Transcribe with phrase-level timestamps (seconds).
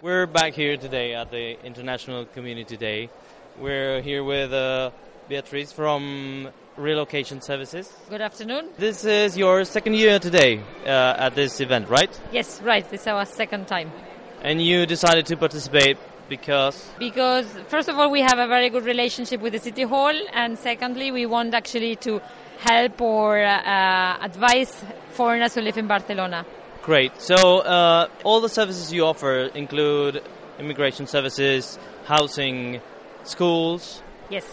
[0.00, 3.10] We're back here today at the International Community Day.
[3.58, 4.92] We're here with uh,
[5.28, 7.92] Beatrice from Relocation Services.
[8.08, 8.68] Good afternoon.
[8.78, 12.08] This is your second year today uh, at this event, right?
[12.30, 12.88] Yes, right.
[12.88, 13.90] This is our second time.
[14.42, 18.84] And you decided to participate because Because, first of all, we have a very good
[18.84, 22.20] relationship with the City Hall, and secondly, we want actually to
[22.58, 24.80] help or uh, advise
[25.10, 26.46] foreigners who live in Barcelona.
[26.82, 27.20] Great.
[27.20, 30.22] So uh, all the services you offer include
[30.58, 32.80] immigration services, housing,
[33.24, 34.02] schools.
[34.30, 34.44] Yes,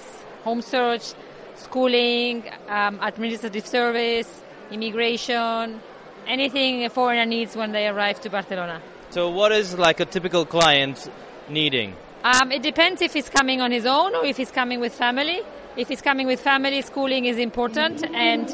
[0.43, 1.13] home search,
[1.55, 4.41] schooling, um, administrative service,
[4.71, 5.81] immigration,
[6.27, 8.81] anything a foreigner needs when they arrive to Barcelona.
[9.09, 11.09] So what is like a typical client
[11.49, 11.95] needing?
[12.23, 15.41] Um, it depends if he's coming on his own or if he's coming with family.
[15.77, 18.53] If he's coming with family, schooling is important and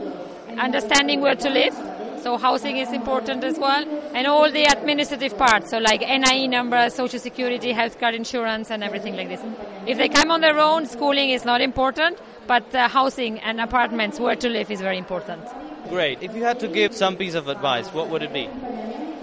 [0.59, 2.00] understanding where to live.
[2.21, 3.83] So housing is important as well,
[4.13, 8.83] and all the administrative parts, so like NIE number, social security, health card insurance, and
[8.83, 9.41] everything like this.
[9.87, 14.19] If they come on their own, schooling is not important, but uh, housing and apartments,
[14.19, 15.41] where to live, is very important.
[15.89, 16.21] Great.
[16.21, 18.47] If you had to give some piece of advice, what would it be?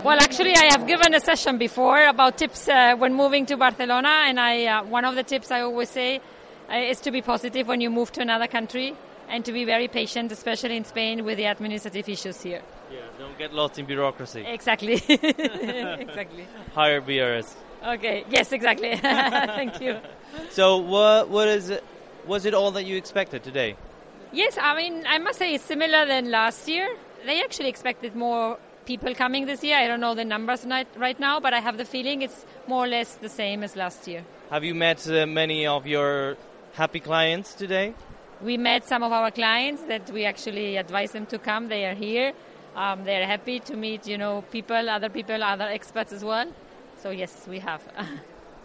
[0.02, 4.24] Well, actually, I have given a session before about tips uh, when moving to Barcelona,
[4.26, 6.20] and I uh, one of the tips I always say
[6.69, 8.96] uh, is to be positive when you move to another country
[9.28, 12.62] and to be very patient, especially in Spain with the administrative issues here.
[12.91, 14.44] Yeah, don't get lost in bureaucracy.
[14.47, 16.47] Exactly, exactly.
[16.75, 17.55] Hire BRS.
[17.86, 18.25] Okay.
[18.31, 18.97] Yes, exactly.
[19.61, 19.98] Thank you.
[20.50, 21.84] So what what is it?
[22.27, 23.77] Was it all that you expected today?
[24.33, 26.88] Yes, I mean, I must say it's similar than last year.
[27.25, 29.76] They actually expected more people coming this year.
[29.78, 32.84] I don't know the numbers right, right now, but I have the feeling it's more
[32.84, 34.25] or less the same as last year.
[34.50, 36.37] Have you met uh, many of your
[36.75, 37.94] happy clients today?
[38.43, 41.69] We met some of our clients that we actually advised them to come.
[41.69, 42.32] They are here.
[42.78, 46.47] Um, they are happy to meet, you know, people, other people, other experts as well.
[47.03, 47.83] So yes, we have.